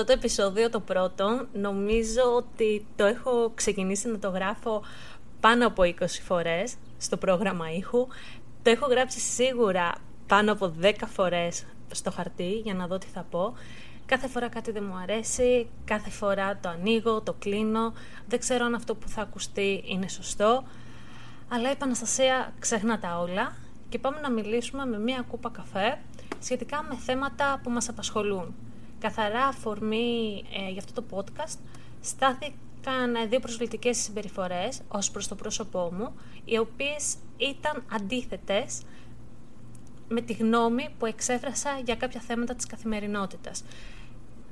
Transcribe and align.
Αυτό 0.00 0.12
το 0.12 0.18
επεισόδιο 0.18 0.70
το 0.70 0.80
πρώτο 0.80 1.46
νομίζω 1.52 2.22
ότι 2.36 2.86
το 2.96 3.04
έχω 3.04 3.52
ξεκινήσει 3.54 4.08
να 4.08 4.18
το 4.18 4.28
γράφω 4.28 4.82
πάνω 5.40 5.66
από 5.66 5.82
20 5.82 6.04
φορές 6.24 6.74
στο 6.98 7.16
πρόγραμμα 7.16 7.72
ήχου. 7.72 8.06
Το 8.62 8.70
έχω 8.70 8.86
γράψει 8.86 9.20
σίγουρα 9.20 9.94
πάνω 10.26 10.52
από 10.52 10.74
10 10.82 10.92
φορές 11.06 11.64
στο 11.90 12.10
χαρτί 12.10 12.50
για 12.50 12.74
να 12.74 12.86
δω 12.86 12.98
τι 12.98 13.06
θα 13.06 13.26
πω. 13.30 13.54
Κάθε 14.06 14.28
φορά 14.28 14.48
κάτι 14.48 14.70
δεν 14.70 14.84
μου 14.88 14.96
αρέσει, 15.02 15.68
κάθε 15.84 16.10
φορά 16.10 16.58
το 16.62 16.68
ανοίγω, 16.68 17.20
το 17.20 17.32
κλείνω, 17.32 17.92
δεν 18.28 18.38
ξέρω 18.38 18.64
αν 18.64 18.74
αυτό 18.74 18.94
που 18.94 19.08
θα 19.08 19.22
ακουστεί 19.22 19.82
είναι 19.86 20.08
σωστό. 20.08 20.64
Αλλά 21.48 21.70
είπα 21.70 21.84
Αναστασία 21.84 22.52
ξέχνα 22.58 22.98
τα 22.98 23.18
όλα 23.18 23.56
και 23.88 23.98
πάμε 23.98 24.20
να 24.20 24.30
μιλήσουμε 24.30 24.86
με 24.86 24.98
μία 24.98 25.24
κούπα 25.28 25.50
καφέ 25.50 25.98
σχετικά 26.40 26.82
με 26.82 26.96
θέματα 26.96 27.60
που 27.62 27.70
μας 27.70 27.88
απασχολούν 27.88 28.54
καθαρά 29.00 29.44
αφορμή 29.44 30.44
ε, 30.52 30.70
για 30.70 30.82
αυτό 30.84 31.02
το 31.02 31.04
podcast 31.10 31.58
στάθηκαν 32.00 33.28
δύο 33.28 33.40
προσβλητικές 33.40 33.98
συμπεριφορές 33.98 34.80
ως 34.88 35.10
προς 35.10 35.28
το 35.28 35.34
πρόσωπό 35.34 35.92
μου, 35.92 36.14
οι 36.44 36.58
οποίες 36.58 37.16
ήταν 37.36 37.84
αντίθετες 37.92 38.82
με 40.08 40.20
τη 40.20 40.32
γνώμη 40.32 40.88
που 40.98 41.06
εξέφρασα 41.06 41.80
για 41.84 41.96
κάποια 41.96 42.20
θέματα 42.20 42.54
της 42.54 42.66
καθημερινότητας. 42.66 43.64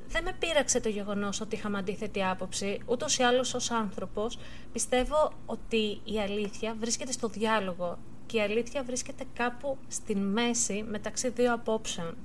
Δεν 0.09 0.25
με 0.25 0.33
πείραξε 0.39 0.81
το 0.81 0.89
γεγονός 0.89 1.41
ότι 1.41 1.55
είχαμε 1.55 1.79
αντίθετη 1.79 2.25
άποψη, 2.25 2.81
ούτως 2.87 3.19
ή 3.19 3.23
άλλως 3.23 3.55
ως 3.55 3.71
άνθρωπος 3.71 4.39
πιστεύω 4.73 5.33
ότι 5.47 6.01
η 6.05 6.21
αλήθεια 6.21 6.77
βρίσκεται 6.79 7.13
στο 7.13 7.29
διάλογο 7.29 7.99
και 8.27 8.37
η 8.37 8.41
αλήθεια 8.41 8.83
βρίσκεται 8.83 9.25
κάπου 9.35 9.79
στην 9.89 10.19
μέση 10.19 10.85
μεταξύ 10.89 11.29
δύο 11.29 11.55
απόψεων. 11.55 12.17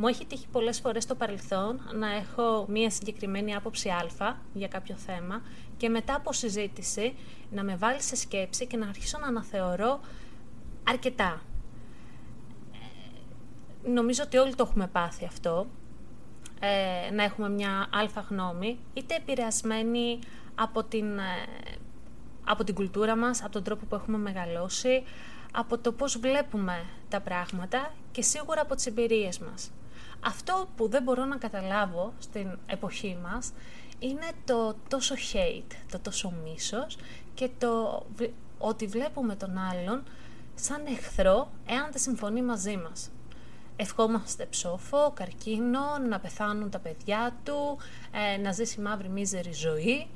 Μου 0.00 0.06
έχει 0.06 0.24
τύχει 0.26 0.46
πολλές 0.52 0.80
φορές 0.80 1.02
στο 1.02 1.14
παρελθόν 1.14 1.80
να 1.94 2.12
έχω 2.14 2.66
μία 2.68 2.90
συγκεκριμένη 2.90 3.54
άποψη 3.54 3.88
α 3.88 4.36
για 4.52 4.68
κάποιο 4.68 4.96
θέμα 4.96 5.42
και 5.76 5.88
μετά 5.88 6.14
από 6.14 6.32
συζήτηση 6.32 7.14
να 7.50 7.62
με 7.62 7.76
βάλει 7.76 8.02
σε 8.02 8.16
σκέψη 8.16 8.66
και 8.66 8.76
να 8.76 8.88
αρχίσω 8.88 9.18
να 9.18 9.26
αναθεωρώ 9.26 10.00
αρκετά. 10.88 11.42
Ε, 12.72 13.88
νομίζω 13.90 14.22
ότι 14.24 14.36
όλοι 14.36 14.54
το 14.54 14.64
έχουμε 14.68 14.86
πάθει 14.86 15.24
αυτό, 15.24 15.66
ε, 16.60 17.10
να 17.10 17.22
έχουμε 17.22 17.48
μια 17.48 17.86
αλφα 17.92 18.20
γνώμη, 18.20 18.78
είτε 18.94 19.14
επηρεασμένη 19.14 20.18
από 20.54 20.84
την, 20.84 21.18
ε, 21.18 21.22
από 22.44 22.64
την 22.64 22.74
κουλτούρα 22.74 23.16
μας, 23.16 23.42
από 23.42 23.52
τον 23.52 23.62
τρόπο 23.62 23.86
που 23.86 23.94
έχουμε 23.94 24.18
μεγαλώσει, 24.18 25.02
από 25.52 25.78
το 25.78 25.92
πώς 25.92 26.18
βλέπουμε 26.18 26.84
τα 27.08 27.20
πράγματα 27.20 27.92
και 28.12 28.22
σίγουρα 28.22 28.60
από 28.60 28.74
τις 28.74 28.86
εμπειρίες 28.86 29.38
μας. 29.38 29.70
Αυτό 30.20 30.68
που 30.76 30.88
δεν 30.88 31.02
μπορώ 31.02 31.24
να 31.24 31.36
καταλάβω 31.36 32.12
στην 32.18 32.58
εποχή 32.66 33.18
μας 33.22 33.52
είναι 33.98 34.30
το 34.44 34.74
τόσο 34.88 35.14
hate, 35.14 35.72
το 35.90 35.98
τόσο 35.98 36.32
μίσος 36.44 36.98
και 37.34 37.50
το 37.58 38.02
ότι 38.58 38.86
βλέπουμε 38.86 39.36
τον 39.36 39.58
άλλον 39.58 40.02
σαν 40.54 40.86
εχθρό 40.86 41.50
εάν 41.66 41.88
δεν 41.90 42.00
συμφωνεί 42.00 42.42
μαζί 42.42 42.76
μας. 42.76 43.10
Ευχόμαστε 43.76 44.46
ψόφο, 44.46 45.12
καρκίνο, 45.14 45.98
να 46.08 46.20
πεθάνουν 46.20 46.70
τα 46.70 46.78
παιδιά 46.78 47.36
του, 47.44 47.78
ε, 48.34 48.36
να 48.36 48.52
ζήσει 48.52 48.80
μαύρη 48.80 49.08
μίζερη 49.08 49.52
ζωή 49.52 50.08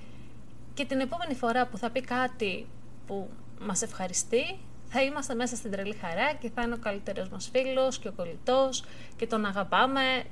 και 0.74 0.84
την 0.84 1.00
επόμενη 1.00 1.34
φορά 1.34 1.66
που 1.66 1.78
θα 1.78 1.90
πει 1.90 2.00
κάτι 2.00 2.66
που 3.06 3.28
μας 3.60 3.82
ευχαριστεί 3.82 4.58
θα 4.92 5.02
είμαστε 5.02 5.34
μέσα 5.34 5.56
στην 5.56 5.70
τρελή 5.70 5.94
χαρά 5.94 6.34
και 6.34 6.50
θα 6.54 6.62
είναι 6.62 6.74
ο 6.74 6.78
καλύτερος 6.78 7.28
μας 7.28 7.50
φίλος 7.52 7.98
και 7.98 8.08
ο 8.08 8.12
κολλητός 8.12 8.84
και 9.16 9.26
τον 9.26 9.44
αγαπάμε 9.44 10.24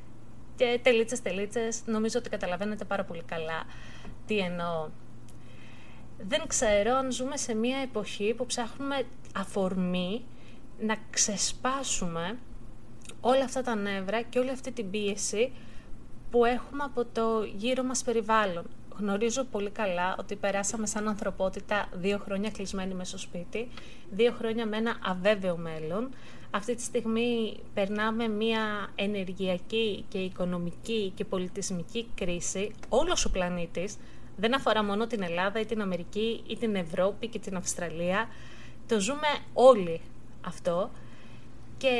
και 0.56 0.80
τελίτσες 0.82 1.22
τελίτσες. 1.22 1.82
Νομίζω 1.86 2.18
ότι 2.18 2.28
καταλαβαίνετε 2.28 2.84
πάρα 2.84 3.04
πολύ 3.04 3.22
καλά 3.22 3.64
τι 4.26 4.38
εννοώ. 4.38 4.88
Δεν 6.18 6.46
ξέρω 6.46 6.94
αν 6.94 7.12
ζούμε 7.12 7.36
σε 7.36 7.54
μια 7.54 7.78
εποχή 7.78 8.34
που 8.34 8.46
ψάχνουμε 8.46 9.02
αφορμή 9.34 10.24
να 10.80 10.96
ξεσπάσουμε 11.10 12.38
όλα 13.20 13.44
αυτά 13.44 13.62
τα 13.62 13.74
νεύρα 13.74 14.22
και 14.22 14.38
όλη 14.38 14.50
αυτή 14.50 14.72
την 14.72 14.90
πίεση 14.90 15.52
που 16.30 16.44
έχουμε 16.44 16.84
από 16.84 17.04
το 17.04 17.42
γύρω 17.56 17.82
μας 17.82 18.02
περιβάλλον 18.02 18.64
γνωρίζω 18.98 19.44
πολύ 19.44 19.70
καλά 19.70 20.16
ότι 20.18 20.36
περάσαμε 20.36 20.86
σαν 20.86 21.08
ανθρωπότητα 21.08 21.88
δύο 21.92 22.18
χρόνια 22.18 22.50
κλεισμένοι 22.50 22.94
μέσα 22.94 23.08
στο 23.08 23.18
σπίτι, 23.18 23.68
δύο 24.10 24.32
χρόνια 24.32 24.66
με 24.66 24.76
ένα 24.76 24.96
αβέβαιο 25.04 25.56
μέλλον. 25.56 26.10
Αυτή 26.50 26.74
τη 26.74 26.82
στιγμή 26.82 27.60
περνάμε 27.74 28.28
μια 28.28 28.90
ενεργειακή 28.94 30.04
και 30.08 30.18
οικονομική 30.18 31.12
και 31.14 31.24
πολιτισμική 31.24 32.06
κρίση. 32.14 32.74
Όλος 32.88 33.24
ο 33.24 33.30
πλανήτης 33.30 33.96
δεν 34.36 34.54
αφορά 34.54 34.84
μόνο 34.84 35.06
την 35.06 35.22
Ελλάδα 35.22 35.60
ή 35.60 35.66
την 35.66 35.80
Αμερική 35.80 36.42
ή 36.46 36.56
την 36.56 36.74
Ευρώπη 36.74 37.28
και 37.28 37.38
την 37.38 37.56
Αυστραλία. 37.56 38.28
Το 38.88 39.00
ζούμε 39.00 39.28
όλοι 39.52 40.00
αυτό 40.40 40.90
και 41.78 41.92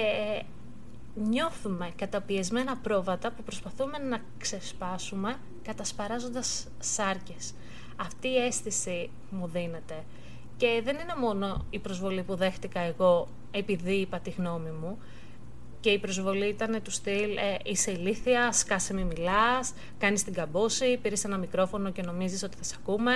νιώθουμε 1.14 1.90
καταπιεσμένα 1.96 2.76
πρόβατα 2.76 3.30
που 3.30 3.42
προσπαθούμε 3.42 3.98
να 3.98 4.20
ξεσπάσουμε 4.38 5.36
κατασπαράζοντας 5.62 6.66
σάρκες. 6.78 7.54
Αυτή 7.96 8.28
η 8.28 8.36
αίσθηση 8.36 9.10
μου 9.30 9.46
δίνεται. 9.46 10.04
Και 10.56 10.80
δεν 10.84 10.94
είναι 10.94 11.14
μόνο 11.20 11.64
η 11.70 11.78
προσβολή 11.78 12.22
που 12.22 12.34
δέχτηκα 12.34 12.80
εγώ 12.80 13.28
επειδή 13.50 13.92
είπα 13.92 14.18
τη 14.18 14.30
γνώμη 14.30 14.70
μου, 14.70 14.98
και 15.80 15.90
η 15.90 15.98
προσβολή 15.98 16.48
ήταν 16.48 16.82
του 16.82 16.90
στυλ 16.90 17.36
ε, 17.36 17.56
«Είσαι 17.64 17.90
ηλίθια, 17.90 18.52
σκάσε 18.52 18.94
μη 18.94 19.04
μιλάς, 19.04 19.72
κάνεις 19.98 20.24
την 20.24 20.32
καμπόση, 20.32 20.98
πήρες 21.02 21.24
ένα 21.24 21.36
μικρόφωνο 21.36 21.90
και 21.90 22.02
νομίζεις 22.02 22.42
ότι 22.42 22.56
θα 22.56 22.62
σε 22.62 22.74
ακούμε». 22.80 23.12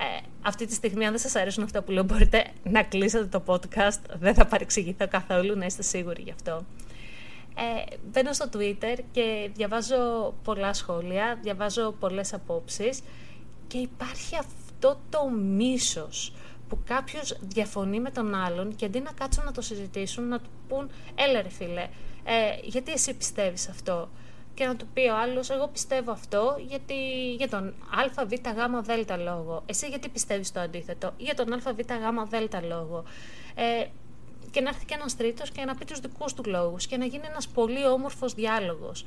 Ε, 0.00 0.26
αυτή 0.42 0.66
τη 0.66 0.74
στιγμή, 0.74 1.04
αν 1.04 1.10
δεν 1.10 1.20
σας 1.20 1.34
αρέσουν 1.34 1.62
αυτά 1.62 1.82
που 1.82 1.90
λέω, 1.90 2.02
μπορείτε 2.02 2.44
να 2.62 2.82
κλείσετε 2.82 3.24
το 3.24 3.42
podcast. 3.46 4.00
Δεν 4.18 4.34
θα 4.34 4.46
παρεξηγηθώ 4.46 5.08
καθόλου, 5.08 5.56
να 5.56 5.64
είστε 5.64 5.82
σίγουροι 5.82 6.22
γι' 6.22 6.30
αυτό 6.30 6.64
ε, 7.60 7.96
μπαίνω 8.10 8.32
στο 8.32 8.48
Twitter 8.52 8.98
και 9.10 9.50
διαβάζω 9.54 10.34
πολλά 10.44 10.72
σχόλια, 10.72 11.38
διαβάζω 11.42 11.94
πολλές 11.98 12.34
απόψεις 12.34 13.00
και 13.66 13.78
υπάρχει 13.78 14.36
αυτό 14.36 15.00
το 15.10 15.28
μίσος 15.28 16.32
που 16.68 16.78
κάποιος 16.84 17.36
διαφωνεί 17.40 18.00
με 18.00 18.10
τον 18.10 18.34
άλλον 18.34 18.76
και 18.76 18.84
αντί 18.84 19.00
να 19.00 19.12
κάτσουν 19.12 19.44
να 19.44 19.52
το 19.52 19.60
συζητήσουν, 19.60 20.28
να 20.28 20.38
του 20.38 20.50
πούν 20.68 20.90
«Έλα 21.14 21.42
ρε 21.42 21.48
φίλε, 21.48 21.88
ε, 22.24 22.58
γιατί 22.62 22.92
εσύ 22.92 23.14
πιστεύεις 23.14 23.68
αυτό» 23.68 24.08
και 24.54 24.66
να 24.66 24.76
του 24.76 24.86
πει 24.92 25.00
ο 25.00 25.16
άλλος 25.16 25.50
«Εγώ 25.50 25.68
πιστεύω 25.68 26.10
αυτό 26.10 26.56
γιατί, 26.68 26.94
για 27.34 27.48
τον 27.48 27.74
α, 28.18 28.24
β, 28.26 28.32
γ, 28.32 28.80
δ 28.82 29.10
λόγο». 29.24 29.62
«Εσύ 29.66 29.88
γιατί 29.88 30.08
πιστεύεις 30.08 30.52
το 30.52 30.60
αντίθετο» 30.60 31.12
«Για 31.16 31.34
τον 31.34 31.52
α, 31.52 31.58
β, 31.58 31.78
γ, 31.78 32.28
δ 32.28 32.64
λόγο». 32.68 33.04
Ε, 33.54 33.86
και 34.50 34.60
να 34.60 34.68
έρθει 34.68 34.84
και 34.84 34.94
ένας 34.94 35.16
τρίτος 35.16 35.50
και 35.50 35.64
να 35.64 35.74
πει 35.74 35.84
τους 35.84 36.00
δικούς 36.00 36.34
του 36.34 36.42
λόγους 36.46 36.86
και 36.86 36.96
να 36.96 37.04
γίνει 37.04 37.26
ένας 37.26 37.48
πολύ 37.48 37.86
όμορφος 37.86 38.34
διάλογος. 38.34 39.06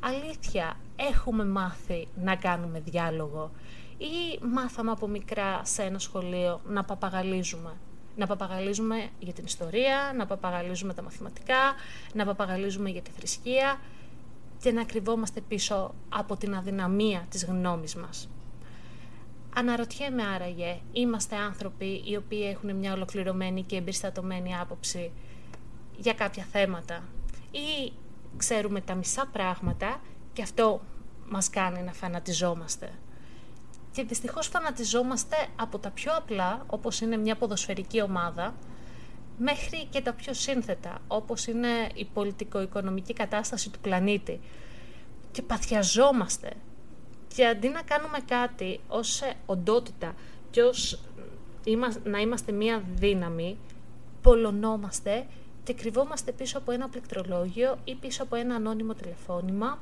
Αλήθεια, 0.00 0.76
έχουμε 0.96 1.44
μάθει 1.44 2.08
να 2.22 2.36
κάνουμε 2.36 2.80
διάλογο 2.80 3.50
ή 3.98 4.44
μάθαμε 4.44 4.90
από 4.90 5.08
μικρά 5.08 5.60
σε 5.64 5.82
ένα 5.82 5.98
σχολείο 5.98 6.60
να 6.66 6.84
παπαγαλίζουμε; 6.84 7.72
Να 8.16 8.26
παπαγαλίζουμε 8.26 9.08
για 9.18 9.32
την 9.32 9.44
ιστορία, 9.44 10.12
να 10.16 10.26
παπαγαλίζουμε 10.26 10.94
τα 10.94 11.02
μαθηματικά, 11.02 11.74
να 12.12 12.24
παπαγαλίζουμε 12.24 12.90
για 12.90 13.02
τη 13.02 13.10
θρησκεία 13.10 13.80
και 14.60 14.72
να 14.72 14.84
κρυβόμαστε 14.84 15.40
πίσω 15.40 15.94
από 16.08 16.36
την 16.36 16.54
αδυναμία 16.54 17.26
της 17.30 17.44
γνώμης 17.44 17.94
μας. 17.94 18.28
Αναρωτιέμαι 19.54 20.22
άραγε, 20.26 20.80
είμαστε 20.92 21.36
άνθρωποι 21.36 22.02
οι 22.06 22.16
οποίοι 22.16 22.56
έχουν 22.56 22.76
μια 22.76 22.92
ολοκληρωμένη 22.92 23.62
και 23.62 23.76
εμπεριστατωμένη 23.76 24.56
άποψη 24.56 25.12
για 25.96 26.12
κάποια 26.12 26.46
θέματα 26.52 27.02
ή 27.50 27.92
ξέρουμε 28.36 28.80
τα 28.80 28.94
μισά 28.94 29.26
πράγματα 29.32 30.00
και 30.32 30.42
αυτό 30.42 30.80
μας 31.28 31.50
κάνει 31.50 31.82
να 31.82 31.92
φανατιζόμαστε; 31.92 32.90
Και 33.92 34.04
δυστυχώς 34.04 34.46
φανατιζόμαστε 34.46 35.36
από 35.56 35.78
τα 35.78 35.90
πιο 35.90 36.12
απλά, 36.16 36.64
όπως 36.66 37.00
είναι 37.00 37.16
μια 37.16 37.36
ποδοσφαιρική 37.36 38.02
ομάδα, 38.02 38.54
μέχρι 39.38 39.86
και 39.90 40.00
τα 40.00 40.12
πιο 40.12 40.32
σύνθετα, 40.34 40.98
όπως 41.08 41.46
είναι 41.46 41.68
η 41.94 42.04
πολιτικο-οικονομική 42.04 43.12
κατάσταση 43.12 43.70
του 43.70 43.78
πλανήτη. 43.78 44.40
και 45.32 45.42
παθιαζόμαστε. 45.42 46.52
Και 47.34 47.46
αντί 47.46 47.68
να 47.68 47.82
κάνουμε 47.82 48.18
κάτι 48.26 48.80
ως 48.88 49.22
οντότητα 49.46 50.14
και 50.50 50.62
ως 50.62 51.00
να 52.04 52.18
είμαστε 52.18 52.52
μία 52.52 52.82
δύναμη, 52.94 53.58
πολωνόμαστε 54.22 55.26
και 55.64 55.74
κρυβόμαστε 55.74 56.32
πίσω 56.32 56.58
από 56.58 56.72
ένα 56.72 56.88
πληκτρολόγιο 56.88 57.78
ή 57.84 57.94
πίσω 57.94 58.22
από 58.22 58.36
ένα 58.36 58.54
ανώνυμο 58.54 58.94
τηλεφώνημα 58.94 59.78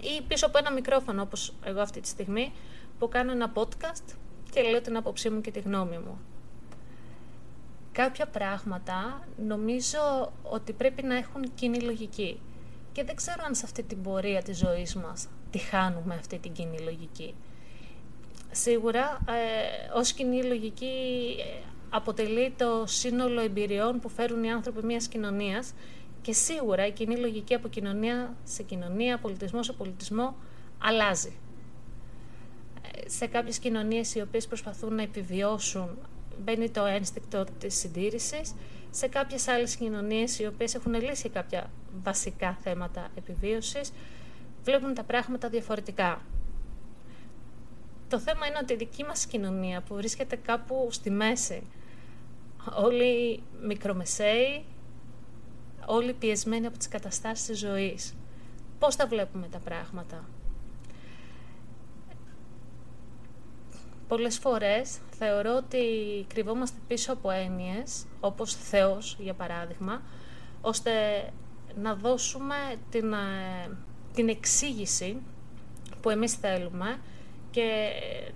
ή 0.00 0.22
πίσω 0.28 0.46
από 0.46 0.58
ένα 0.58 0.72
μικρόφωνο 0.72 1.22
όπως 1.22 1.52
εγώ 1.64 1.80
αυτή 1.80 2.00
τη 2.00 2.08
στιγμή 2.08 2.52
που 2.98 3.08
κάνω 3.08 3.32
ένα 3.32 3.52
podcast 3.54 4.14
και 4.50 4.62
λέω 4.62 4.80
την 4.80 4.96
άποψή 4.96 5.30
μου 5.30 5.40
και 5.40 5.50
τη 5.50 5.60
γνώμη 5.60 5.98
μου. 5.98 6.18
Κάποια 7.92 8.26
πράγματα 8.26 9.26
νομίζω 9.46 10.32
ότι 10.42 10.72
πρέπει 10.72 11.02
να 11.02 11.16
έχουν 11.16 11.54
κοινή 11.54 11.80
λογική 11.80 12.40
και 12.96 13.04
δεν 13.04 13.16
ξέρω 13.16 13.42
αν 13.46 13.54
σε 13.54 13.62
αυτή 13.64 13.82
την 13.82 14.02
πορεία 14.02 14.42
της 14.42 14.58
ζωής 14.58 14.94
μας 14.94 15.28
τη 15.50 15.58
χάνουμε 15.58 16.14
αυτή 16.14 16.38
την 16.38 16.52
κοινή 16.52 16.78
λογική. 16.78 17.34
Σίγουρα, 18.50 19.20
ε, 19.28 19.98
ως 19.98 20.12
κοινή 20.12 20.42
λογική 20.42 20.86
ε, 21.38 21.62
αποτελεί 21.90 22.54
το 22.58 22.84
σύνολο 22.86 23.40
εμπειριών 23.40 24.00
που 24.00 24.08
φέρουν 24.08 24.44
οι 24.44 24.52
άνθρωποι 24.52 24.84
μιας 24.86 25.08
κοινωνίας 25.08 25.72
και 26.22 26.32
σίγουρα 26.32 26.86
η 26.86 26.92
κοινή 26.92 27.16
λογική 27.16 27.54
από 27.54 27.68
κοινωνία 27.68 28.36
σε 28.44 28.62
κοινωνία, 28.62 29.18
πολιτισμό 29.18 29.62
σε 29.62 29.72
πολιτισμό 29.72 30.36
αλλάζει. 30.78 31.36
Ε, 32.82 33.08
σε 33.08 33.26
κάποιες 33.26 33.58
κοινωνίες 33.58 34.14
οι 34.14 34.20
οποίες 34.20 34.46
προσπαθούν 34.46 34.94
να 34.94 35.02
επιβιώσουν 35.02 35.88
μπαίνει 36.44 36.70
το 36.70 36.84
ένστικτο 36.84 37.44
της 37.58 37.74
συντήρησης, 37.74 38.54
σε 38.96 39.08
κάποιες 39.08 39.48
άλλες 39.48 39.76
κοινωνίες 39.76 40.38
οι 40.38 40.46
οποίες 40.46 40.74
έχουν 40.74 40.94
λύσει 40.94 41.28
κάποια 41.28 41.70
βασικά 42.02 42.58
θέματα 42.62 43.08
επιβίωσης, 43.14 43.92
βλέπουν 44.62 44.94
τα 44.94 45.02
πράγματα 45.04 45.48
διαφορετικά. 45.48 46.20
Το 48.08 48.18
θέμα 48.18 48.46
είναι 48.46 48.58
ότι 48.62 48.72
η 48.72 48.76
δική 48.76 49.04
μας 49.04 49.26
κοινωνία 49.26 49.80
που 49.80 49.94
βρίσκεται 49.94 50.36
κάπου 50.36 50.88
στη 50.90 51.10
μέση, 51.10 51.66
όλοι 52.76 53.42
μικρομεσαίοι, 53.62 54.64
όλοι 55.86 56.12
πιεσμένοι 56.12 56.66
από 56.66 56.78
τις 56.78 56.88
καταστάσεις 56.88 57.46
της 57.46 57.58
ζωής. 57.58 58.14
Πώς 58.78 58.96
τα 58.96 59.06
βλέπουμε 59.06 59.48
τα 59.48 59.58
πράγματα; 59.58 60.28
Πολλές 64.08 64.38
φορές 64.38 64.98
θεωρώ 65.18 65.54
ότι 65.56 65.78
κρυβόμαστε 66.28 66.78
πίσω 66.86 67.12
από 67.12 67.30
έννοιες, 67.30 68.06
όπως 68.20 68.54
Θεός 68.54 69.16
για 69.20 69.34
παράδειγμα, 69.34 70.02
ώστε 70.60 70.92
να 71.74 71.94
δώσουμε 71.94 72.54
την, 72.90 73.12
ε, 73.12 73.76
την 74.14 74.28
εξήγηση 74.28 75.22
που 76.00 76.10
εμείς 76.10 76.32
θέλουμε 76.32 77.00
και 77.50 77.90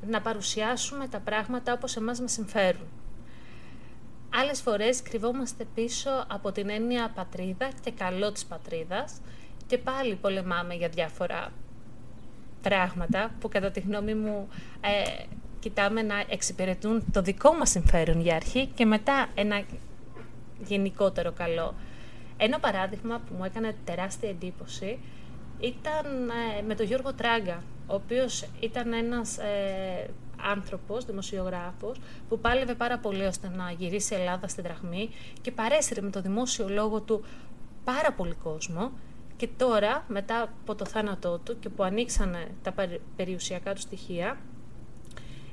να 0.06 0.20
παρουσιάσουμε 0.20 1.08
τα 1.08 1.19
πράγματα 1.19 1.72
όπως 1.72 1.96
εμάς 1.96 2.20
μας 2.20 2.32
συμφέρουν. 2.32 2.88
Άλλες 4.34 4.61
φορές 4.61 5.02
κρυβόμαστε 5.02 5.67
πίσω 5.75 6.25
από 6.28 6.52
την 6.52 6.70
έννοια 6.70 7.12
πατρίδα 7.14 7.70
και 7.84 7.90
καλό 7.90 8.32
της 8.32 8.44
πατρίδας 8.44 9.20
και 9.67 9.78
πάλι 9.78 10.14
πολεμάμε 10.14 10.75
για 10.75 10.88
διάφορα 10.88 11.52
πράγματα 12.62 13.31
που 13.40 13.49
κατά 13.49 13.70
τη 13.70 13.81
γνώμη 13.81 14.14
μου 14.14 14.49
ε, 14.81 15.25
κοιτάμε 15.60 16.02
να 16.02 16.24
εξυπηρετούν 16.28 17.04
το 17.12 17.22
δικό 17.22 17.52
μας 17.52 17.70
συμφέρον 17.70 18.20
για 18.20 18.34
αρχή 18.34 18.66
και 18.66 18.84
μετά 18.84 19.28
ένα 19.34 19.62
γενικότερο 20.64 21.32
καλό. 21.32 21.74
Ένα 22.36 22.60
παράδειγμα 22.60 23.20
που 23.28 23.34
μου 23.38 23.44
έκανε 23.44 23.74
τεράστια 23.84 24.28
εντύπωση 24.28 24.98
ήταν 25.60 26.30
ε, 26.58 26.62
με 26.62 26.74
τον 26.74 26.86
Γιώργο 26.86 27.14
Τράγκα, 27.14 27.62
ο 27.86 27.94
οποίος 27.94 28.44
ήταν 28.60 28.92
ένας 28.92 29.38
ε, 29.38 30.10
άνθρωπος, 30.42 31.04
δημοσιογράφος, 31.04 32.00
που 32.28 32.38
πάλευε 32.38 32.74
πάρα 32.74 32.98
πολύ 32.98 33.24
ώστε 33.24 33.48
να 33.48 33.70
γυρίσει 33.70 34.14
η 34.14 34.16
Ελλάδα 34.16 34.48
στην 34.48 34.64
δραχμή 34.64 35.10
και 35.40 35.50
παρέσυρε 35.50 36.00
με 36.00 36.10
το 36.10 36.20
δημόσιο 36.20 36.68
λόγο 36.68 37.00
του 37.00 37.24
πάρα 37.84 38.12
πολύ 38.12 38.34
κόσμο 38.34 38.90
και 39.36 39.48
τώρα, 39.56 40.04
μετά 40.08 40.42
από 40.42 40.74
το 40.74 40.84
θάνατό 40.84 41.38
του 41.38 41.58
και 41.58 41.68
που 41.68 41.82
ανοίξανε 41.82 42.46
τα 42.62 42.74
περιουσιακά 43.16 43.74
του 43.74 43.80
στοιχεία, 43.80 44.38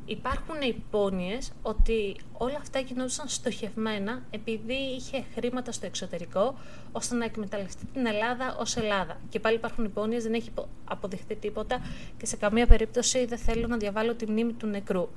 υπάρχουν 0.08 0.62
υπόνοιες 0.62 1.52
ότι 1.62 2.16
όλα 2.34 2.58
αυτά 2.58 2.80
γινόντουσαν 2.80 3.28
στοχευμένα 3.28 4.22
επειδή 4.32 4.74
είχε 4.74 5.24
χρήματα 5.34 5.72
στο 5.72 5.86
εξωτερικό 5.86 6.58
ώστε 6.92 7.16
να 7.16 7.26
εκμεταλλευτεί 7.26 7.86
την 7.86 8.06
Ελλάδα 8.06 8.56
ως 8.60 8.76
Ελλάδα. 8.76 9.18
Και 9.30 9.40
πάλι 9.40 9.56
υπάρχουν 9.56 9.86
υπόνοιες, 9.86 10.24
δεν 10.24 10.34
έχει 10.34 10.52
αποδειχθεί 10.86 11.36
τίποτα 11.36 11.82
και 12.18 12.26
σε 12.26 12.38
καμία 12.38 12.68
περίπτωση 12.68 13.26
δεν 13.26 13.38
θέλω 13.38 13.68
να 13.68 13.78
διαβάλω 13.78 14.16
τη 14.16 14.32
μνήμη 14.32 14.54
του 14.54 14.68
νεκρού. 14.68 15.10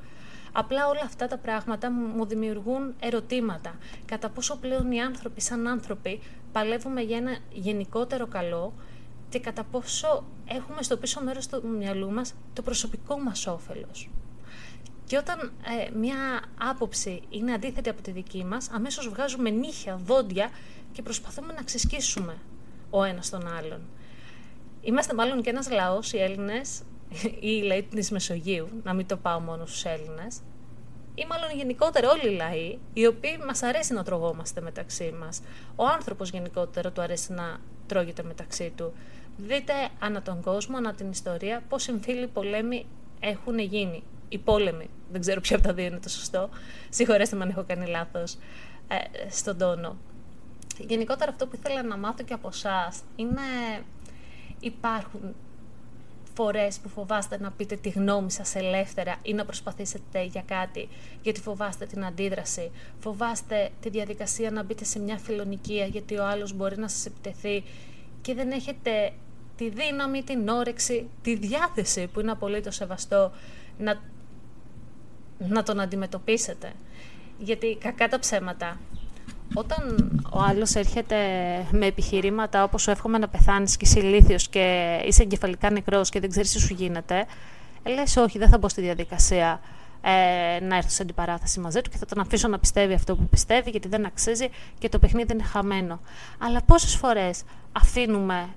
Απλά 0.52 0.88
όλα 0.88 1.02
αυτά 1.04 1.26
τα 1.26 1.38
πράγματα 1.38 1.90
μου 1.90 2.26
δημιουργούν 2.26 2.94
ερωτήματα. 3.00 3.78
Κατά 4.04 4.28
πόσο 4.28 4.56
πλέον 4.56 4.92
οι 4.92 5.00
άνθρωποι 5.00 5.40
σαν 5.40 5.66
άνθρωποι 5.66 6.20
παλεύουμε 6.52 7.00
για 7.00 7.16
ένα 7.16 7.38
γενικότερο 7.52 8.26
καλό 8.26 8.72
και 9.28 9.38
κατά 9.38 9.64
πόσο 9.64 10.24
έχουμε 10.46 10.82
στο 10.82 10.96
πίσω 10.96 11.22
μέρος 11.22 11.46
του 11.46 11.68
μυαλού 11.68 12.10
μας 12.10 12.34
το 12.52 12.62
προσωπικό 12.62 13.18
μας 13.18 13.46
όφελος. 13.46 14.10
Και 15.10 15.16
όταν 15.16 15.38
ε, 15.40 15.90
μια 15.98 16.16
άποψη 16.58 17.22
είναι 17.30 17.52
αντίθετη 17.52 17.88
από 17.88 18.02
τη 18.02 18.10
δική 18.10 18.44
μας, 18.44 18.70
αμέσως 18.70 19.08
βγάζουμε 19.08 19.50
νύχια, 19.50 19.96
δόντια 20.04 20.50
και 20.92 21.02
προσπαθούμε 21.02 21.52
να 21.52 21.62
ξεσκίσουμε 21.62 22.36
ο 22.90 23.04
ένας 23.04 23.30
τον 23.30 23.46
άλλον. 23.58 23.80
Είμαστε 24.80 25.14
μάλλον 25.14 25.42
και 25.42 25.50
ένας 25.50 25.70
λαός, 25.70 26.12
οι 26.12 26.18
Έλληνες, 26.18 26.82
ή 27.22 27.38
οι 27.40 27.62
λαοί 27.62 27.82
της 27.82 28.10
Μεσογείου, 28.10 28.68
να 28.82 28.92
μην 28.92 29.06
το 29.06 29.16
πάω 29.16 29.40
μόνο 29.40 29.66
στους 29.66 29.84
Έλληνες, 29.84 30.40
ή 31.14 31.26
μάλλον 31.28 31.50
γενικότερα 31.56 32.10
όλοι 32.10 32.32
οι 32.32 32.36
λαοί, 32.36 32.78
οι 32.92 33.06
οποίοι 33.06 33.38
μας 33.46 33.62
αρέσει 33.62 33.92
να 33.92 34.04
τρογόμαστε 34.04 34.60
μεταξύ 34.60 35.14
μας. 35.20 35.40
Ο 35.76 35.86
άνθρωπος 35.86 36.30
γενικότερα 36.30 36.92
του 36.92 37.00
αρέσει 37.00 37.32
να 37.32 37.60
τρώγεται 37.86 38.22
μεταξύ 38.22 38.72
του. 38.76 38.92
Δείτε 39.36 39.72
ανά 39.98 40.22
τον 40.22 40.40
κόσμο, 40.42 40.76
ανά 40.76 40.94
την 40.94 41.10
ιστορία, 41.10 41.62
πώς 41.68 41.88
εμφύλοι 41.88 42.26
πολέμοι 42.26 42.86
έχουν 43.20 43.58
γίνει 43.58 44.02
οι 44.30 44.38
πόλεμοι. 44.38 44.90
Δεν 45.12 45.20
ξέρω 45.20 45.40
ποιο 45.40 45.56
από 45.56 45.66
τα 45.66 45.74
δύο 45.74 45.84
είναι 45.84 45.98
το 45.98 46.08
σωστό. 46.08 46.48
Συγχωρέστε 46.88 47.36
με 47.36 47.42
αν 47.42 47.50
έχω 47.50 47.64
κάνει 47.66 47.86
λάθος 47.86 48.38
ε, 48.88 49.30
στον 49.30 49.58
τόνο. 49.58 49.96
Γενικότερα 50.78 51.30
αυτό 51.30 51.46
που 51.46 51.56
ήθελα 51.56 51.82
να 51.82 51.96
μάθω 51.96 52.24
και 52.24 52.34
από 52.34 52.48
εσάς 52.48 53.00
είναι 53.16 53.40
υπάρχουν 54.60 55.34
φορές 56.34 56.78
που 56.78 56.88
φοβάστε 56.88 57.38
να 57.40 57.50
πείτε 57.50 57.76
τη 57.76 57.88
γνώμη 57.88 58.30
σας 58.30 58.54
ελεύθερα 58.54 59.16
ή 59.22 59.32
να 59.34 59.44
προσπαθήσετε 59.44 60.22
για 60.22 60.42
κάτι 60.46 60.88
γιατί 61.22 61.40
φοβάστε 61.40 61.86
την 61.86 62.04
αντίδραση, 62.04 62.70
φοβάστε 63.00 63.70
τη 63.80 63.88
διαδικασία 63.88 64.50
να 64.50 64.62
μπείτε 64.62 64.84
σε 64.84 64.98
μια 64.98 65.18
φιλονικία 65.18 65.84
γιατί 65.84 66.18
ο 66.18 66.26
άλλος 66.26 66.52
μπορεί 66.52 66.78
να 66.78 66.88
σας 66.88 67.06
επιτεθεί 67.06 67.64
και 68.20 68.34
δεν 68.34 68.50
έχετε 68.50 69.12
τη 69.56 69.68
δύναμη, 69.68 70.22
την 70.22 70.48
όρεξη, 70.48 71.08
τη 71.22 71.34
διάθεση 71.34 72.06
που 72.06 72.20
είναι 72.20 72.30
απολύτως 72.30 72.74
σεβαστό 72.74 73.32
να 73.78 74.00
να 75.48 75.62
τον 75.62 75.80
αντιμετωπίσετε. 75.80 76.72
Γιατί 77.38 77.76
κακά 77.80 78.08
τα 78.08 78.18
ψέματα. 78.18 78.80
Όταν 79.54 80.10
ο 80.32 80.40
άλλος 80.40 80.74
έρχεται 80.74 81.16
με 81.70 81.86
επιχειρήματα 81.86 82.62
όπως 82.62 82.82
σου 82.82 82.90
εύχομαι 82.90 83.18
να 83.18 83.28
πεθάνεις 83.28 83.76
και 83.76 83.84
είσαι 83.84 84.00
ηλίθιος 84.00 84.48
και 84.48 84.96
είσαι 85.06 85.22
εγκεφαλικά 85.22 85.70
νεκρός 85.70 86.08
και 86.08 86.20
δεν 86.20 86.30
ξέρεις 86.30 86.52
τι 86.52 86.60
σου 86.60 86.74
γίνεται, 86.74 87.26
λες 87.84 88.16
όχι 88.16 88.38
δεν 88.38 88.48
θα 88.48 88.58
μπω 88.58 88.68
στη 88.68 88.80
διαδικασία 88.80 89.60
ε, 90.02 90.64
να 90.64 90.76
έρθω 90.76 90.88
σε 90.88 91.02
αντιπαράθεση 91.02 91.60
μαζί 91.60 91.80
του 91.80 91.90
και 91.90 91.96
θα 91.96 92.06
τον 92.06 92.20
αφήσω 92.20 92.48
να 92.48 92.58
πιστεύει 92.58 92.94
αυτό 92.94 93.16
που 93.16 93.28
πιστεύει 93.28 93.70
γιατί 93.70 93.88
δεν 93.88 94.06
αξίζει 94.06 94.48
και 94.78 94.88
το 94.88 94.98
παιχνίδι 94.98 95.32
είναι 95.32 95.42
χαμένο. 95.42 96.00
Αλλά 96.38 96.62
πόσες 96.62 96.94
φορές 96.94 97.42
αφήνουμε 97.72 98.48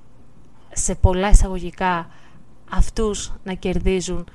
σε 0.73 0.95
πολλά 0.95 1.29
εισαγωγικά 1.29 2.09
αυτούς 2.71 3.33
να 3.43 3.53
κερδίζουν 3.53 4.25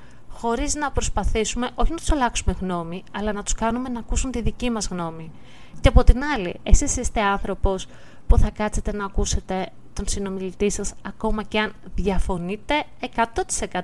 χωρίς 0.41 0.75
να 0.75 0.91
προσπαθήσουμε 0.91 1.69
όχι 1.75 1.91
να 1.91 1.97
τους 1.97 2.11
αλλάξουμε 2.11 2.55
γνώμη, 2.59 3.03
αλλά 3.11 3.33
να 3.33 3.43
τους 3.43 3.53
κάνουμε 3.53 3.89
να 3.89 3.99
ακούσουν 3.99 4.31
τη 4.31 4.41
δική 4.41 4.69
μας 4.69 4.87
γνώμη. 4.87 5.31
Και 5.81 5.87
από 5.87 6.03
την 6.03 6.23
άλλη, 6.23 6.59
εσείς 6.63 6.97
είστε 6.97 7.21
άνθρωπος 7.21 7.87
που 8.27 8.37
θα 8.37 8.49
κάτσετε 8.49 8.93
να 8.93 9.05
ακούσετε 9.05 9.69
τον 9.93 10.07
συνομιλητή 10.07 10.69
σας 10.69 10.93
ακόμα 11.01 11.43
και 11.43 11.59
αν 11.59 11.73
διαφωνείτε 11.95 12.83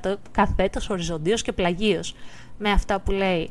100% 0.01 0.15
καθέτος, 0.31 0.89
οριζοντίως 0.89 1.41
και 1.41 1.51
πλαγίως 1.51 2.15
με 2.57 2.71
αυτά 2.71 2.99
που 2.99 3.11
λέει. 3.11 3.49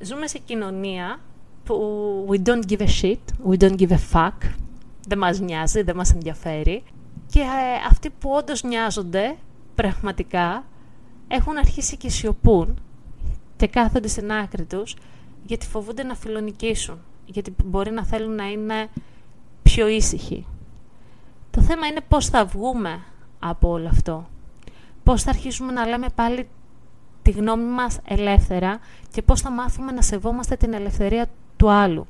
Ζούμε 0.00 0.26
σε 0.26 0.38
κοινωνία 0.38 1.20
που 1.64 1.76
we 2.30 2.48
don't 2.48 2.62
give 2.68 2.80
a 2.80 2.88
shit, 3.02 3.50
we 3.50 3.56
don't 3.56 3.76
give 3.76 3.90
a 3.90 3.98
fuck, 4.12 4.50
δεν 5.08 5.18
μας 5.18 5.40
νοιάζει, 5.40 5.82
δεν 5.82 5.96
μας 5.96 6.12
ενδιαφέρει 6.12 6.82
και 7.26 7.40
ε, 7.40 7.86
αυτοί 7.90 8.10
που 8.10 8.30
όντως 8.30 8.62
νοιάζονται 8.62 9.36
πραγματικά 9.74 10.64
έχουν 11.34 11.56
αρχίσει 11.56 11.96
και 11.96 12.10
σιωπούν 12.10 12.80
και 13.56 13.66
κάθονται 13.66 14.08
στην 14.08 14.32
άκρη 14.32 14.64
τους 14.64 14.96
γιατί 15.46 15.66
φοβούνται 15.66 16.02
να 16.02 16.14
φιλονικήσουν, 16.14 16.98
γιατί 17.26 17.54
μπορεί 17.64 17.90
να 17.90 18.04
θέλουν 18.04 18.34
να 18.34 18.50
είναι 18.50 18.88
πιο 19.62 19.88
ήσυχοι. 19.88 20.46
Το 21.50 21.60
θέμα 21.60 21.86
είναι 21.86 22.00
πώς 22.08 22.26
θα 22.26 22.44
βγούμε 22.44 23.02
από 23.38 23.68
όλο 23.68 23.88
αυτό. 23.88 24.28
Πώς 25.04 25.22
θα 25.22 25.30
αρχίσουμε 25.30 25.72
να 25.72 25.86
λέμε 25.86 26.06
πάλι 26.14 26.48
τη 27.22 27.30
γνώμη 27.30 27.64
μας 27.64 27.98
ελεύθερα 28.04 28.78
και 29.10 29.22
πώς 29.22 29.40
θα 29.40 29.50
μάθουμε 29.50 29.92
να 29.92 30.02
σεβόμαστε 30.02 30.56
την 30.56 30.72
ελευθερία 30.72 31.26
του 31.56 31.70
άλλου. 31.70 32.06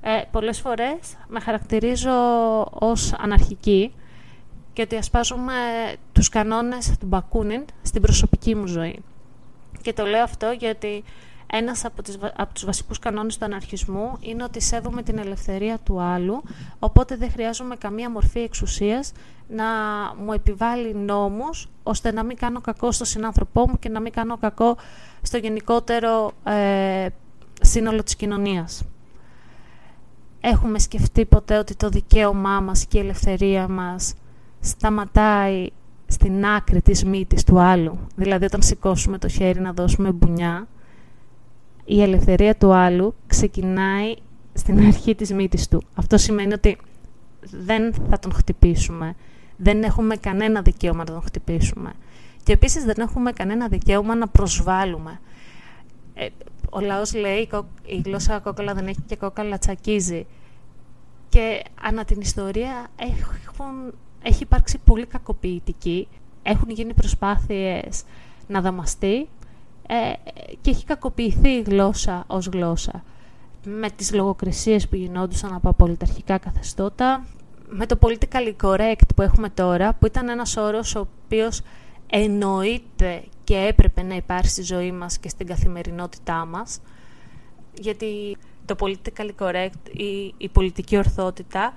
Ε, 0.00 0.22
πολλές 0.30 0.60
φορές 0.60 0.98
με 1.28 1.40
χαρακτηρίζω 1.40 2.12
ως 2.72 3.12
αναρχική 3.12 3.92
και 4.72 4.82
ότι 4.82 4.96
ασπάζουμε 4.96 5.52
τους 6.12 6.28
κανόνες 6.28 6.96
του 6.98 7.06
Μπακούνιν 7.06 7.64
στην 7.82 8.02
προσωπική 8.02 8.54
μου 8.54 8.66
ζωή. 8.66 9.02
Και 9.82 9.92
το 9.92 10.04
λέω 10.04 10.22
αυτό 10.22 10.50
γιατί 10.50 11.04
ένας 11.54 11.84
από, 11.84 12.02
τις, 12.02 12.18
από 12.36 12.54
τους 12.54 12.64
βασικούς 12.64 12.98
κανόνες 12.98 13.38
του 13.38 13.44
αναρχισμού 13.44 14.16
είναι 14.20 14.42
ότι 14.42 14.60
σέβομαι 14.60 15.02
την 15.02 15.18
ελευθερία 15.18 15.78
του 15.78 16.00
άλλου, 16.00 16.42
οπότε 16.78 17.16
δεν 17.16 17.30
χρειάζομαι 17.30 17.76
καμία 17.76 18.10
μορφή 18.10 18.38
εξουσίας 18.38 19.12
να 19.48 19.64
μου 20.24 20.32
επιβάλλει 20.32 20.94
νόμους, 20.94 21.68
ώστε 21.82 22.12
να 22.12 22.22
μην 22.22 22.36
κάνω 22.36 22.60
κακό 22.60 22.92
στο 22.92 23.04
συνάνθρωπό 23.04 23.68
μου 23.68 23.78
και 23.78 23.88
να 23.88 24.00
μην 24.00 24.12
κάνω 24.12 24.36
κακό 24.36 24.76
στο 25.22 25.36
γενικότερο 25.36 26.32
ε, 26.44 27.06
σύνολο 27.60 28.02
της 28.02 28.16
κοινωνίας. 28.16 28.82
Έχουμε 30.40 30.78
σκεφτεί 30.78 31.24
ποτέ 31.24 31.58
ότι 31.58 31.74
το 31.74 31.88
δικαίωμά 31.88 32.60
μας 32.60 32.86
και 32.86 32.98
η 32.98 33.00
ελευθερία 33.00 33.68
μας 33.68 34.14
σταματάει 34.62 35.68
στην 36.06 36.46
άκρη 36.46 36.82
της 36.82 37.04
μύτης 37.04 37.44
του 37.44 37.58
άλλου. 37.58 37.98
Δηλαδή 38.14 38.44
όταν 38.44 38.62
σηκώσουμε 38.62 39.18
το 39.18 39.28
χέρι 39.28 39.60
να 39.60 39.72
δώσουμε 39.72 40.12
μπουνιά, 40.12 40.68
η 41.84 42.02
ελευθερία 42.02 42.56
του 42.56 42.72
άλλου 42.72 43.14
ξεκινάει 43.26 44.14
στην 44.52 44.86
αρχή 44.86 45.14
της 45.14 45.32
μύτης 45.32 45.68
του. 45.68 45.82
Αυτό 45.94 46.16
σημαίνει 46.18 46.52
ότι 46.52 46.76
δεν 47.50 47.94
θα 47.94 48.18
τον 48.18 48.32
χτυπήσουμε. 48.32 49.14
Δεν 49.56 49.82
έχουμε 49.82 50.16
κανένα 50.16 50.62
δικαίωμα 50.62 50.98
να 50.98 51.04
τον 51.04 51.22
χτυπήσουμε. 51.22 51.92
Και 52.42 52.52
επίσης 52.52 52.84
δεν 52.84 52.96
έχουμε 52.98 53.32
κανένα 53.32 53.68
δικαίωμα 53.68 54.14
να 54.14 54.28
προσβάλλουμε. 54.28 55.20
Ε, 56.14 56.28
ο 56.70 56.80
λαός 56.80 57.14
λέει 57.14 57.48
η 57.86 58.02
γλώσσα 58.04 58.38
κόκαλα 58.38 58.74
δεν 58.74 58.86
έχει 58.86 59.00
και 59.06 59.16
κόκαλα 59.16 59.58
τσακίζει. 59.58 60.26
Και 61.28 61.62
ανά 61.82 62.04
την 62.04 62.20
ιστορία 62.20 62.86
έχουν, 62.96 63.92
έχει 64.22 64.42
υπάρξει 64.42 64.78
πολύ 64.78 65.06
κακοποιητική. 65.06 66.08
Έχουν 66.42 66.70
γίνει 66.70 66.94
προσπάθειες 66.94 68.02
να 68.46 68.60
δαμαστεί 68.60 69.28
ε, 69.86 70.12
και 70.60 70.70
έχει 70.70 70.84
κακοποιηθεί 70.84 71.48
η 71.48 71.62
γλώσσα 71.62 72.24
ως 72.26 72.46
γλώσσα 72.46 73.02
με 73.64 73.90
τις 73.90 74.14
λογοκρισίες 74.14 74.88
που 74.88 74.96
γινόντουσαν 74.96 75.54
από 75.54 75.68
απολυταρχικά 75.68 76.38
καθεστώτα, 76.38 77.26
με 77.68 77.86
το 77.86 77.98
political 78.00 78.52
correct 78.62 79.06
που 79.16 79.22
έχουμε 79.22 79.48
τώρα, 79.48 79.94
που 79.94 80.06
ήταν 80.06 80.28
ένας 80.28 80.56
όρος 80.56 80.94
ο 80.94 81.08
οποίος 81.26 81.62
εννοείται 82.06 83.22
και 83.44 83.56
έπρεπε 83.56 84.02
να 84.02 84.14
υπάρχει 84.14 84.48
στη 84.48 84.62
ζωή 84.62 84.92
μας 84.92 85.18
και 85.18 85.28
στην 85.28 85.46
καθημερινότητά 85.46 86.46
μας, 86.46 86.80
γιατί 87.80 88.36
το 88.64 88.76
political 88.78 89.28
correct 89.38 89.90
ή 89.92 90.34
η 90.36 90.48
πολιτική 90.48 90.96
ορθότητα 90.96 91.72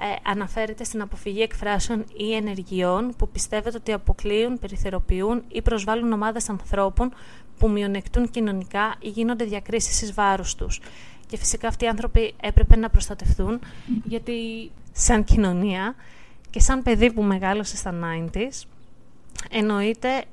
ε, 0.00 0.30
αναφέρεται 0.30 0.84
στην 0.84 1.00
αποφυγή 1.00 1.42
εκφράσεων 1.42 2.04
ή 2.16 2.34
ενεργειών 2.34 3.14
που 3.18 3.28
πιστεύετε 3.28 3.76
ότι 3.76 3.92
αποκλείουν, 3.92 4.58
περιθεροποιούν 4.58 5.42
ή 5.48 5.62
προσβάλλουν 5.62 6.12
ομάδες 6.12 6.48
ανθρώπων 6.48 7.12
που 7.58 7.70
μειονεκτούν 7.70 8.30
κοινωνικά 8.30 8.94
ή 8.98 9.08
γίνονται 9.08 9.44
διακρίσεις 9.44 10.02
εις 10.02 10.14
βάρος 10.14 10.54
τους. 10.54 10.80
Και 11.26 11.36
φυσικά 11.36 11.68
αυτοί 11.68 11.84
οι 11.84 11.88
άνθρωποι 11.88 12.34
έπρεπε 12.40 12.76
να 12.76 12.90
προστατευτούν, 12.90 13.60
γιατί 14.04 14.70
σαν 14.92 15.24
κοινωνία 15.24 15.94
και 16.50 16.60
σαν 16.60 16.82
παιδί 16.82 17.12
που 17.12 17.22
μεγάλωσε 17.22 17.76
στα 17.76 17.94
90s, 18.02 18.66
εννοείται 19.50 20.24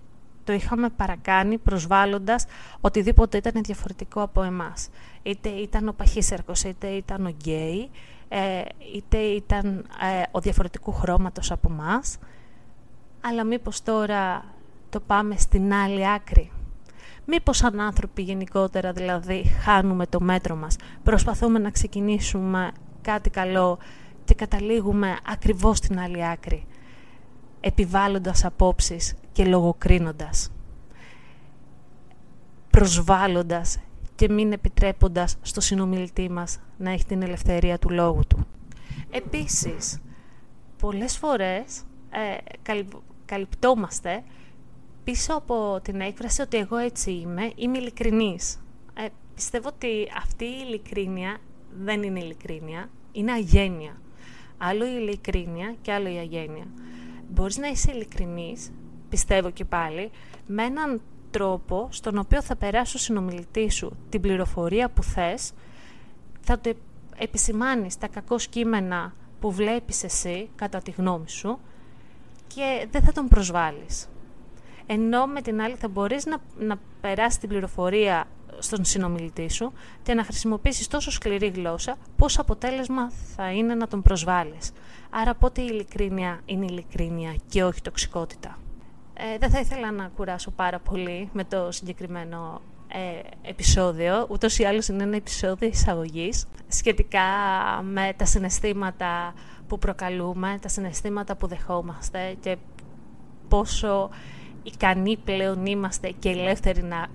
το 0.44 0.54
είχαμε 0.54 0.90
παρακάνει 0.90 1.58
προσβάλλοντας 1.58 2.46
οτιδήποτε 2.82 3.38
ήταν 3.38 3.64
διαφορετικό 3.64 4.22
από 4.22 4.44
εμάς. 4.44 4.90
Είτε 5.24 5.50
ήταν 5.50 5.88
ο 5.88 5.94
παχύσερκος, 5.94 6.64
είτε 6.64 6.88
ήταν 6.88 7.26
ο 7.26 7.30
γκέι, 7.30 7.90
ε, 8.30 8.62
είτε 8.96 9.18
ήταν 9.18 9.86
ε, 10.02 10.24
ο 10.32 10.40
διαφορετικού 10.40 10.92
χρώματος 10.92 11.52
από 11.52 11.70
μας, 11.70 12.18
αλλά 13.22 13.44
μήπως 13.44 13.84
τώρα 13.84 14.44
το 14.90 15.00
πάμε 15.00 15.38
στην 15.38 15.74
άλλη 15.74 16.10
άκρη. 16.10 16.52
Μήπως 17.26 17.58
σαν 17.58 17.80
άνθρωποι 17.80 18.22
γενικότερα 18.22 18.92
δηλαδή 18.92 19.44
χάνουμε 19.44 20.06
το 20.06 20.20
μέτρο 20.22 20.56
μας, 20.56 20.76
προσπαθούμε 21.04 21.60
να 21.60 21.70
ξεκινήσουμε 21.70 22.72
κάτι 23.02 23.30
καλό 23.30 23.78
και 24.26 24.34
καταλήγουμε 24.34 25.18
ακριβώς 25.28 25.78
στην 25.78 26.00
άλλη 26.00 26.28
άκρη, 26.28 26.66
επιβάλλοντας 27.60 28.46
απόψεις 28.46 29.16
και 29.32 29.46
λογοκρίνοντας, 29.46 30.52
προσβάλλοντας 32.70 33.78
και 34.18 34.30
μην 34.30 34.52
επιτρέποντας 34.52 35.38
στο 35.42 35.62
συνομιλητή 35.62 36.30
μας 36.30 36.60
να 36.78 36.92
έχει 36.92 37.06
την 37.06 37.22
ελευθερία 37.22 37.80
του 37.80 37.90
λόγου 37.90 38.22
του. 38.28 38.48
Επίσης, 39.12 40.02
πολλές 40.78 41.18
φορές 41.18 41.84
ε, 42.10 42.38
καλυπτόμαστε 43.26 44.24
πίσω 45.04 45.34
από 45.34 45.80
την 45.84 46.02
έκφραση 46.02 46.42
ότι 46.42 46.58
εγώ 46.58 46.78
έτσι 46.78 47.12
είμαι, 47.12 47.52
είμαι 47.56 47.78
ειλικρινής. 47.78 48.60
Ε, 48.94 49.06
πιστεύω 49.36 49.68
ότι 49.68 50.12
αυτή 50.18 50.46
η 50.46 50.64
ειλικρίνεια 50.66 51.38
δεν 51.84 52.04
είναι 52.04 52.20
ειλικρίνεια, 52.20 52.90
είναι 53.12 53.32
αγένεια. 53.32 54.02
Άλλο 54.58 54.86
η 54.86 54.98
ειλικρίνεια 55.00 55.76
και 55.82 55.92
άλλο 55.92 56.10
η 56.10 56.18
αγένεια. 56.18 56.66
Μπορείς 57.30 57.58
να 57.58 57.68
είσαι 57.68 57.92
ειλικρινής, 57.92 58.72
πιστεύω 59.10 59.50
και 59.50 59.66
πάλι, 59.66 60.12
με 60.48 60.64
έναν 60.64 61.02
τρόπο 61.32 61.88
στον 61.92 62.18
οποίο 62.18 62.42
θα 62.42 62.56
περάσει 62.56 62.96
ο 62.96 63.00
συνομιλητή 63.00 63.70
σου 63.72 63.98
την 64.10 64.22
πληροφορία 64.22 64.90
που 64.90 65.04
θες, 65.04 65.52
θα 66.42 66.60
το 66.60 66.74
επισημάνεις 67.18 67.98
τα 67.98 68.08
κακό 68.08 68.36
κείμενα 68.50 69.14
που 69.40 69.52
βλέπεις 69.52 70.04
εσύ, 70.04 70.50
κατά 70.56 70.82
τη 70.82 70.92
γνώμη 70.92 71.30
σου, 71.30 71.60
και 72.48 72.88
δεν 72.92 73.02
θα 73.02 73.12
τον 73.12 73.28
προσβάλλεις. 73.28 74.08
Ενώ 74.86 75.26
με 75.26 75.42
την 75.42 75.62
άλλη 75.62 75.76
θα 75.76 75.88
μπορείς 75.88 76.26
να, 76.26 76.38
να 76.60 76.80
περάσεις 77.02 77.40
την 77.40 77.50
πληροφορία 77.50 78.28
στον 78.60 78.86
συνομιλητή 78.86 79.50
σου 79.50 79.74
και 80.04 80.14
να 80.14 80.24
χρησιμοποιήσεις 80.24 80.88
τόσο 80.88 81.12
σκληρή 81.12 81.48
γλώσσα, 81.48 81.98
πώς 82.18 82.40
αποτέλεσμα 82.40 83.12
θα 83.36 83.52
είναι 83.52 83.76
να 83.76 83.88
τον 83.88 84.02
προσβάλλεις. 84.02 84.72
Άρα 85.10 85.36
πότε 85.36 85.62
η 85.62 85.68
ειλικρίνεια 85.70 86.42
είναι 86.46 86.66
ειλικρίνεια 86.66 87.36
και 87.50 87.64
όχι 87.64 87.82
τοξικότητα. 87.82 88.58
Ε, 89.20 89.38
δεν 89.38 89.50
θα 89.50 89.60
ήθελα 89.60 89.92
να 89.92 90.12
κουράσω 90.16 90.52
πάρα 90.52 90.80
πολύ 90.80 91.30
με 91.34 91.44
το 91.44 91.72
συγκεκριμένο 91.72 92.62
ε, 92.88 93.50
επεισόδιο, 93.50 94.26
ούτως 94.30 94.58
ή 94.60 94.64
άλλως 94.64 94.88
είναι 94.88 95.04
ένα 95.04 95.16
επεισόδιο 95.16 95.68
εισαγωγής 95.68 96.46
σχετικά 96.68 97.20
με 97.84 98.14
τα 98.16 98.26
συναισθήματα 98.26 99.34
που 99.68 99.80
προκαλούμε, 99.80 100.58
τα 100.62 100.68
συναισθήματα 100.68 101.36
που 101.36 101.48
δεχόμαστε 101.48 102.36
και 102.40 102.58
πόσο 103.48 104.10
ικανοί 104.64 105.18
πλέον 105.18 105.66
είμαστε 105.66 106.10
και 106.20 106.30
ελεύθεροι 106.30 106.84
να 106.84 107.08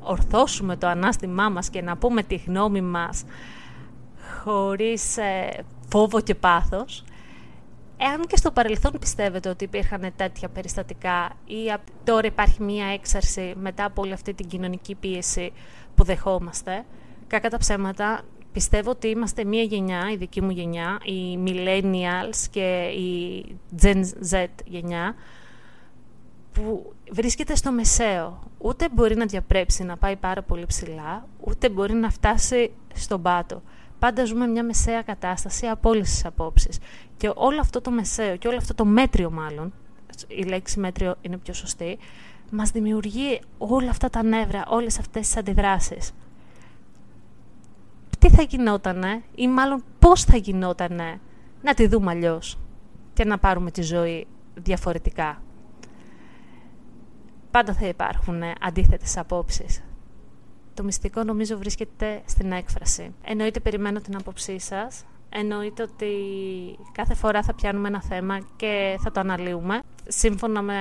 ορθώσουμε 0.00 0.76
το 0.76 0.86
ανάστημά 0.86 1.48
μας 1.48 1.68
και 1.68 1.82
να 1.82 1.96
πούμε 1.96 2.22
τη 2.22 2.36
γνώμη 2.36 2.80
μας 2.80 3.24
χωρίς 4.42 5.16
ε, 5.16 5.64
φόβο 5.88 6.20
και 6.20 6.34
πάθος. 6.34 7.04
Εάν 8.00 8.26
και 8.26 8.36
στο 8.36 8.50
παρελθόν 8.50 8.92
πιστεύετε 9.00 9.48
ότι 9.48 9.64
υπήρχαν 9.64 10.12
τέτοια 10.16 10.48
περιστατικά 10.48 11.30
ή 11.46 11.74
τώρα 12.04 12.26
υπάρχει 12.26 12.62
μία 12.62 12.86
έξαρση 12.86 13.54
μετά 13.60 13.84
από 13.84 14.02
όλη 14.02 14.12
αυτή 14.12 14.34
την 14.34 14.46
κοινωνική 14.46 14.94
πίεση 14.94 15.52
που 15.94 16.04
δεχόμαστε, 16.04 16.84
κακά 17.26 17.50
τα 17.50 17.58
ψέματα, 17.58 18.22
πιστεύω 18.52 18.90
ότι 18.90 19.08
είμαστε 19.08 19.44
μία 19.44 19.62
γενιά, 19.62 20.10
η 20.12 20.16
δική 20.16 20.42
μου 20.42 20.50
γενιά, 20.50 20.98
οι 21.04 21.38
millennials 21.46 22.46
και 22.50 22.82
η 22.86 23.44
Gen 23.82 24.02
Z 24.32 24.46
γενιά, 24.64 25.14
που 26.52 26.92
βρίσκεται 27.10 27.54
στο 27.54 27.72
μεσαίο. 27.72 28.42
Ούτε 28.58 28.88
μπορεί 28.92 29.16
να 29.16 29.26
διαπρέψει 29.26 29.84
να 29.84 29.96
πάει 29.96 30.16
πάρα 30.16 30.42
πολύ 30.42 30.66
ψηλά, 30.66 31.26
ούτε 31.40 31.68
μπορεί 31.68 31.92
να 31.92 32.10
φτάσει 32.10 32.72
στον 32.94 33.22
πάτο. 33.22 33.62
Πάντα 33.98 34.24
ζούμε 34.24 34.46
μια 34.46 34.64
μεσαία 34.64 35.02
κατάσταση 35.02 35.66
από 35.66 35.88
όλες 35.88 36.10
τις 36.10 36.24
απόψεις. 36.24 36.78
Και 37.18 37.32
όλο 37.34 37.60
αυτό 37.60 37.80
το 37.80 37.90
μεσαίο 37.90 38.36
και 38.36 38.48
όλο 38.48 38.56
αυτό 38.56 38.74
το 38.74 38.84
μέτριο, 38.84 39.30
μάλλον, 39.30 39.72
η 40.28 40.42
λέξη 40.42 40.80
μέτριο 40.80 41.14
είναι 41.20 41.36
πιο 41.36 41.54
σωστή, 41.54 41.98
μας 42.50 42.70
δημιουργεί 42.70 43.40
όλα 43.58 43.90
αυτά 43.90 44.10
τα 44.10 44.22
νεύρα, 44.22 44.64
όλες 44.68 44.98
αυτές 44.98 45.26
τις 45.26 45.36
αντιδράσεις. 45.36 46.12
Τι 48.18 48.30
θα 48.30 48.42
γινότανε, 48.42 49.22
ή 49.34 49.48
μάλλον 49.48 49.84
πώς 49.98 50.24
θα 50.24 50.36
γινότανε, 50.36 51.20
να 51.62 51.74
τη 51.74 51.86
δούμε 51.86 52.10
αλλιώς 52.10 52.58
και 53.12 53.24
να 53.24 53.38
πάρουμε 53.38 53.70
τη 53.70 53.82
ζωή 53.82 54.26
διαφορετικά. 54.54 55.42
Πάντα 57.50 57.72
θα 57.72 57.86
υπάρχουν 57.86 58.42
αντίθετες 58.60 59.16
απόψεις. 59.16 59.82
Το 60.74 60.84
μυστικό 60.84 61.24
νομίζω 61.24 61.58
βρίσκεται 61.58 62.22
στην 62.24 62.52
έκφραση. 62.52 63.14
Εννοείται 63.24 63.60
περιμένω 63.60 64.00
την 64.00 64.16
άποψή 64.16 64.58
σας 64.58 65.04
εννοείται 65.28 65.82
ότι 65.82 66.06
κάθε 66.92 67.14
φορά 67.14 67.42
θα 67.42 67.54
πιάνουμε 67.54 67.88
ένα 67.88 68.02
θέμα 68.02 68.38
και 68.56 68.98
θα 69.02 69.10
το 69.10 69.20
αναλύουμε 69.20 69.82
σύμφωνα 70.08 70.62
με 70.62 70.74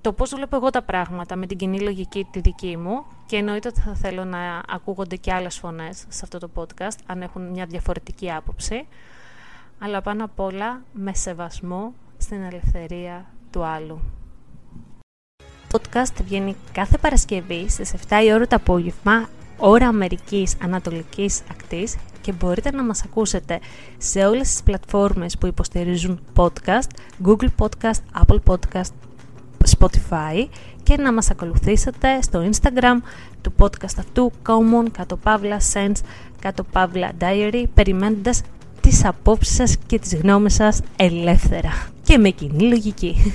το 0.00 0.12
πώς 0.12 0.34
βλέπω 0.34 0.56
εγώ 0.56 0.70
τα 0.70 0.82
πράγματα 0.82 1.36
με 1.36 1.46
την 1.46 1.56
κοινή 1.56 1.80
λογική 1.80 2.26
τη 2.30 2.40
δική 2.40 2.76
μου 2.76 3.04
και 3.26 3.36
εννοείται 3.36 3.68
ότι 3.68 3.80
θα 3.80 3.94
θέλω 3.94 4.24
να 4.24 4.62
ακούγονται 4.68 5.16
και 5.16 5.32
άλλες 5.32 5.58
φωνές 5.58 6.04
σε 6.08 6.20
αυτό 6.22 6.38
το 6.38 6.50
podcast 6.54 6.98
αν 7.06 7.22
έχουν 7.22 7.50
μια 7.50 7.66
διαφορετική 7.66 8.32
άποψη 8.32 8.86
αλλά 9.78 10.00
πάνω 10.00 10.24
απ' 10.24 10.40
όλα 10.40 10.82
με 10.92 11.14
σεβασμό 11.14 11.94
στην 12.18 12.42
ελευθερία 12.42 13.26
του 13.50 13.64
άλλου. 13.64 14.00
Το 15.68 15.80
podcast 15.82 16.22
βγαίνει 16.24 16.56
κάθε 16.72 16.98
Παρασκευή 16.98 17.68
στις 17.68 17.94
7 18.08 18.20
η 18.24 18.32
ώρα 18.32 18.46
το 18.46 18.56
απόγευμα 18.56 19.28
ώρα 19.58 19.88
Αμερικής 19.88 20.56
Ανατολικής 20.62 21.42
Ακτής 21.50 21.96
και 22.26 22.32
μπορείτε 22.32 22.70
να 22.70 22.84
μας 22.84 23.02
ακούσετε 23.04 23.58
σε 23.98 24.26
όλες 24.26 24.48
τις 24.50 24.62
πλατφόρμες 24.62 25.38
που 25.38 25.46
υποστηρίζουν 25.46 26.20
podcast, 26.36 26.88
Google 27.26 27.48
Podcast, 27.58 28.24
Apple 28.24 28.38
Podcast, 28.46 28.90
Spotify 29.78 30.48
και 30.82 30.96
να 30.96 31.12
μας 31.12 31.30
ακολουθήσετε 31.30 32.22
στο 32.22 32.48
Instagram 32.50 32.96
του 33.40 33.52
podcast 33.58 33.94
αυτού 33.98 34.32
Common, 34.46 34.90
κάτω 34.92 35.16
παύλα 35.16 35.60
Sense, 35.72 36.00
κάτω 36.38 36.64
παύλα 36.64 37.10
Diary, 37.20 37.64
περιμένοντας 37.74 38.42
τις 38.80 39.04
απόψεις 39.04 39.54
σας 39.54 39.76
και 39.86 39.98
τις 39.98 40.16
γνώμες 40.16 40.54
σας 40.54 40.80
ελεύθερα 40.96 41.70
και 42.02 42.18
με 42.18 42.30
κοινή 42.30 42.62
λογική. 42.62 43.34